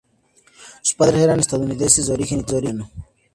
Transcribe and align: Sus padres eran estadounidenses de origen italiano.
Sus 0.81 0.95
padres 0.95 1.21
eran 1.21 1.39
estadounidenses 1.41 2.07
de 2.07 2.13
origen 2.13 2.39
italiano. 2.39 2.89